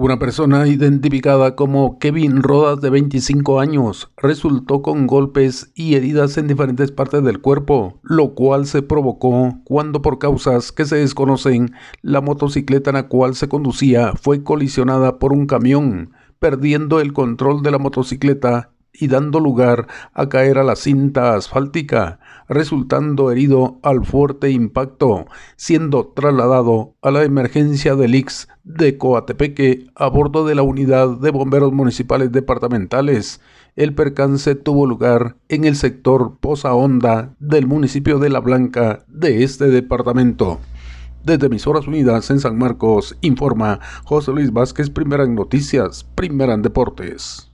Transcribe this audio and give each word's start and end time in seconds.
Una 0.00 0.18
persona 0.18 0.66
identificada 0.66 1.54
como 1.56 1.98
Kevin 1.98 2.42
Rodas 2.42 2.80
de 2.80 2.88
25 2.88 3.60
años 3.60 4.10
resultó 4.16 4.80
con 4.80 5.06
golpes 5.06 5.72
y 5.74 5.94
heridas 5.94 6.38
en 6.38 6.48
diferentes 6.48 6.90
partes 6.90 7.22
del 7.22 7.42
cuerpo, 7.42 8.00
lo 8.02 8.34
cual 8.34 8.64
se 8.64 8.80
provocó 8.80 9.58
cuando 9.64 10.00
por 10.00 10.18
causas 10.18 10.72
que 10.72 10.86
se 10.86 10.96
desconocen 10.96 11.72
la 12.00 12.22
motocicleta 12.22 12.88
en 12.88 12.96
la 12.96 13.08
cual 13.08 13.34
se 13.34 13.50
conducía 13.50 14.14
fue 14.14 14.42
colisionada 14.42 15.18
por 15.18 15.34
un 15.34 15.44
camión, 15.44 16.12
perdiendo 16.38 16.98
el 17.00 17.12
control 17.12 17.62
de 17.62 17.70
la 17.70 17.78
motocicleta 17.78 18.70
y 19.00 19.08
dando 19.08 19.40
lugar 19.40 19.88
a 20.12 20.28
caer 20.28 20.58
a 20.58 20.62
la 20.62 20.76
cinta 20.76 21.34
asfáltica, 21.34 22.20
resultando 22.48 23.30
herido 23.30 23.80
al 23.82 24.04
fuerte 24.04 24.50
impacto, 24.50 25.26
siendo 25.56 26.08
trasladado 26.08 26.94
a 27.02 27.10
la 27.10 27.24
emergencia 27.24 27.96
del 27.96 28.14
IX 28.14 28.48
de 28.62 28.98
Coatepeque 28.98 29.86
a 29.96 30.08
bordo 30.08 30.46
de 30.46 30.54
la 30.54 30.62
unidad 30.62 31.18
de 31.18 31.30
bomberos 31.30 31.72
municipales 31.72 32.30
departamentales. 32.30 33.40
El 33.74 33.94
percance 33.94 34.54
tuvo 34.54 34.86
lugar 34.86 35.36
en 35.48 35.64
el 35.64 35.76
sector 35.76 36.38
Poza 36.40 36.74
Honda 36.74 37.34
del 37.38 37.66
municipio 37.66 38.18
de 38.18 38.28
La 38.28 38.40
Blanca 38.40 39.04
de 39.08 39.42
este 39.42 39.66
departamento. 39.66 40.60
Desde 41.24 41.46
Emisoras 41.46 41.86
Unidas 41.86 42.30
en 42.30 42.40
San 42.40 42.56
Marcos, 42.56 43.16
informa 43.20 43.80
José 44.04 44.32
Luis 44.32 44.52
Vázquez, 44.52 44.88
primera 44.88 45.24
en 45.24 45.34
noticias, 45.34 46.04
primera 46.14 46.54
en 46.54 46.62
deportes. 46.62 47.49